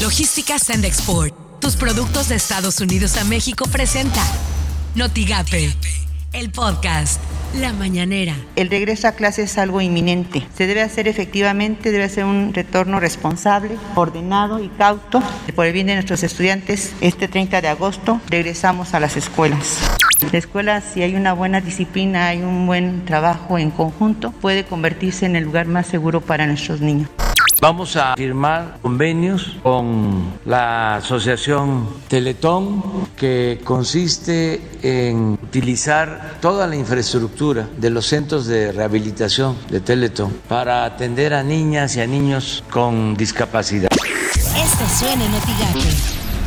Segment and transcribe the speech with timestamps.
[0.00, 1.34] Logística Send Export.
[1.60, 4.22] Tus productos de Estados Unidos a México presenta
[4.94, 5.74] Notigape,
[6.32, 7.20] el podcast.
[7.60, 8.34] La mañanera.
[8.56, 10.46] El regreso a clase es algo inminente.
[10.56, 15.22] Se debe hacer efectivamente, debe ser un retorno responsable, ordenado y cauto.
[15.54, 19.80] Por el bien de nuestros estudiantes, este 30 de agosto regresamos a las escuelas.
[20.32, 25.26] La escuela, si hay una buena disciplina, hay un buen trabajo en conjunto, puede convertirse
[25.26, 27.10] en el lugar más seguro para nuestros niños.
[27.60, 32.82] Vamos a firmar convenios con la asociación Teletón
[33.18, 40.86] que consiste en utilizar toda la infraestructura de los centros de rehabilitación de Teletón para
[40.86, 43.90] atender a niñas y a niños con discapacidad.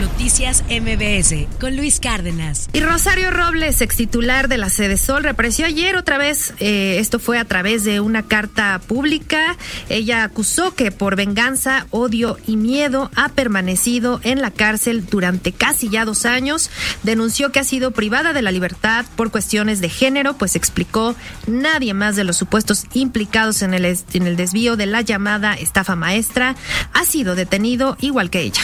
[0.00, 2.68] Noticias MBS con Luis Cárdenas.
[2.72, 6.54] Y Rosario Robles, ex titular de la Sede Sol, reapareció ayer otra vez.
[6.60, 9.56] Eh, esto fue a través de una carta pública.
[9.88, 15.88] Ella acusó que por venganza, odio y miedo ha permanecido en la cárcel durante casi
[15.88, 16.70] ya dos años.
[17.02, 21.92] Denunció que ha sido privada de la libertad por cuestiones de género, pues explicó nadie
[21.94, 26.54] más de los supuestos implicados en el, en el desvío de la llamada estafa maestra
[26.92, 28.62] ha sido detenido igual que ella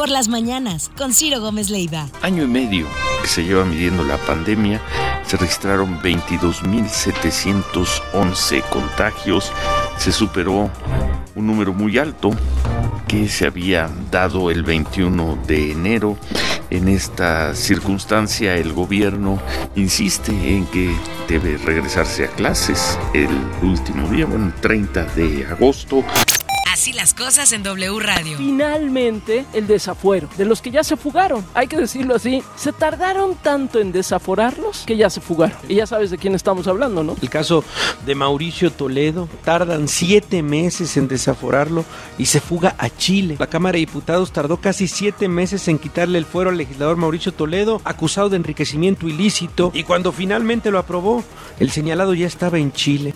[0.00, 2.08] por las mañanas con Ciro Gómez Leiva.
[2.22, 2.86] Año y medio
[3.20, 4.80] que se lleva midiendo la pandemia,
[5.26, 9.52] se registraron 22.711 contagios,
[9.98, 10.70] se superó
[11.34, 12.30] un número muy alto
[13.08, 16.16] que se había dado el 21 de enero.
[16.70, 19.38] En esta circunstancia el gobierno
[19.76, 20.96] insiste en que
[21.28, 23.28] debe regresarse a clases el
[23.60, 26.02] último día, bueno, 30 de agosto.
[26.72, 28.38] Así las cosas en W Radio.
[28.38, 30.28] Finalmente, el desafuero.
[30.38, 34.84] De los que ya se fugaron, hay que decirlo así, se tardaron tanto en desaforarlos
[34.86, 35.58] que ya se fugaron.
[35.68, 37.16] Y ya sabes de quién estamos hablando, ¿no?
[37.20, 37.64] El caso
[38.06, 41.84] de Mauricio Toledo, tardan siete meses en desaforarlo
[42.18, 43.34] y se fuga a Chile.
[43.40, 47.32] La Cámara de Diputados tardó casi siete meses en quitarle el fuero al legislador Mauricio
[47.32, 51.24] Toledo, acusado de enriquecimiento ilícito, y cuando finalmente lo aprobó,
[51.58, 53.12] el señalado ya estaba en Chile.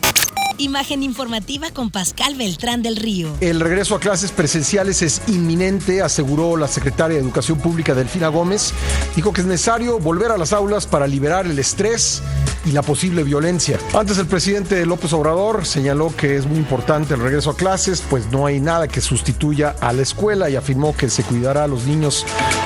[0.58, 3.28] Imagen informativa con Pascal Beltrán del Río.
[3.40, 8.72] El regreso a clases presenciales es inminente, aseguró la secretaria de Educación Pública Delfina Gómez.
[9.16, 12.22] Dijo que es necesario volver a las aulas para liberar el estrés
[12.64, 13.78] y la posible violencia.
[13.94, 18.30] Antes el presidente López Obrador señaló que es muy importante el regreso a clases, pues
[18.30, 21.84] no hay nada que sustituya a la escuela y afirmó que se cuidará a los
[21.86, 22.24] niños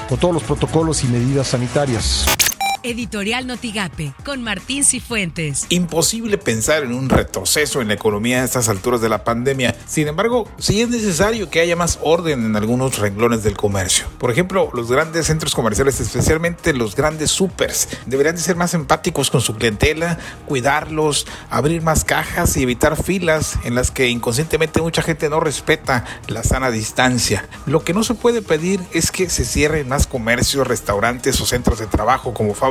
[0.09, 2.27] con todos los protocolos y medidas sanitarias.
[2.83, 5.67] Editorial Notigape, con Martín Cifuentes.
[5.69, 9.75] Imposible pensar en un retroceso en la economía a estas alturas de la pandemia.
[9.87, 14.07] Sin embargo, sí es necesario que haya más orden en algunos renglones del comercio.
[14.19, 19.31] Por ejemplo, los grandes centros comerciales, especialmente los grandes supers, deberían de ser más empáticos
[19.31, 25.03] con su clientela, cuidarlos, abrir más cajas y evitar filas en las que inconscientemente mucha
[25.03, 27.45] gente no respeta la sana distancia.
[27.67, 31.81] Lo que no se puede pedir es que se cierren más comercios, restaurantes o centros
[31.81, 32.68] de trabajo como fábricas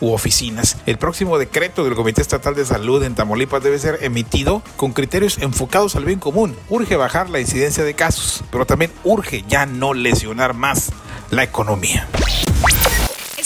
[0.00, 0.78] u oficinas.
[0.86, 5.38] El próximo decreto del Comité Estatal de Salud en Tamaulipas debe ser emitido con criterios
[5.38, 6.56] enfocados al bien común.
[6.68, 10.92] Urge bajar la incidencia de casos, pero también urge ya no lesionar más
[11.30, 12.08] la economía.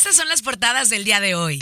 [0.01, 1.59] Estas son las portadas del día de hoy.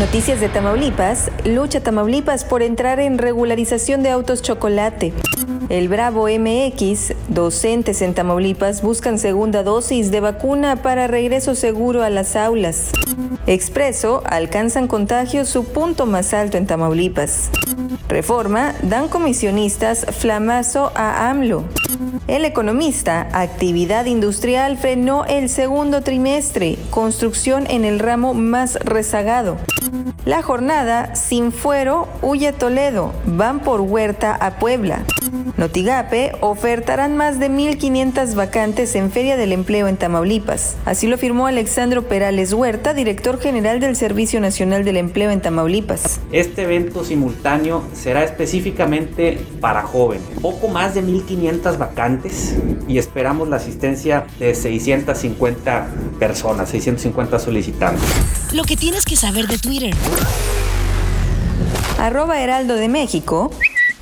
[0.00, 1.30] Noticias de Tamaulipas.
[1.44, 5.12] Lucha Tamaulipas por entrar en regularización de autos chocolate.
[5.68, 7.12] El Bravo MX.
[7.28, 12.90] Docentes en Tamaulipas buscan segunda dosis de vacuna para regreso seguro a las aulas.
[13.46, 14.24] Expreso.
[14.26, 17.50] Alcanzan contagios su punto más alto en Tamaulipas.
[18.08, 18.74] Reforma.
[18.82, 21.64] Dan comisionistas flamazo a AMLO.
[22.30, 23.28] El economista.
[23.32, 26.78] Actividad industrial frenó el segundo trimestre.
[26.90, 29.56] Construcción en el ramo más rezagado.
[30.24, 35.04] La jornada Sin Fuero huye Toledo, van por Huerta a Puebla.
[35.56, 40.76] Notigape ofertarán más de 1.500 vacantes en Feria del Empleo en Tamaulipas.
[40.84, 46.20] Así lo afirmó Alexandro Perales Huerta, director general del Servicio Nacional del Empleo en Tamaulipas.
[46.32, 50.22] Este evento simultáneo será específicamente para jóvenes.
[50.40, 55.88] Poco más de 1.500 vacantes y esperamos la asistencia de 650
[56.18, 58.04] personas, 650 solicitantes.
[58.52, 59.79] Lo que tienes que saber de Twitter.
[61.98, 63.50] Arroba Heraldo de México.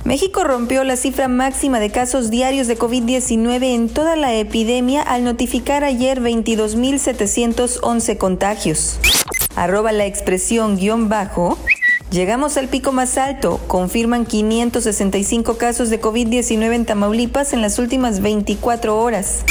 [0.03, 5.23] México rompió la cifra máxima de casos diarios de COVID-19 en toda la epidemia al
[5.23, 8.99] notificar ayer 22.711 contagios.
[9.55, 11.57] Arroba la expresión guion bajo.
[12.11, 13.59] Llegamos al pico más alto.
[13.67, 19.45] Confirman 565 casos de COVID-19 en Tamaulipas en las últimas 24 horas.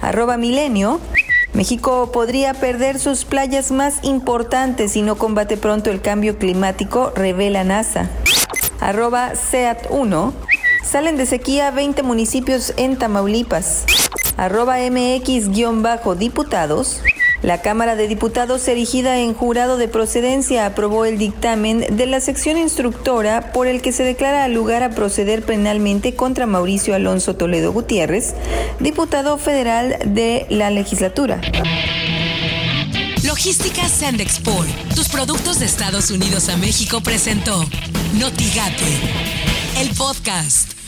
[0.00, 1.00] Arroba milenio.
[1.54, 7.62] México podría perder sus playas más importantes si no combate pronto el cambio climático, revela
[7.62, 8.08] NASA.
[8.80, 10.32] Arroba SEAT1.
[10.82, 13.84] Salen de sequía 20 municipios en Tamaulipas.
[14.36, 17.00] arroba mx-diputados,
[17.42, 22.56] la Cámara de Diputados, erigida en jurado de procedencia, aprobó el dictamen de la sección
[22.56, 28.34] instructora por el que se declara lugar a proceder penalmente contra Mauricio Alonso Toledo Gutiérrez,
[28.78, 31.40] diputado federal de la legislatura.
[33.24, 37.64] Logística Sandexport, tus productos de Estados Unidos a México presentó
[38.14, 38.84] Notigate,
[39.78, 40.81] el podcast.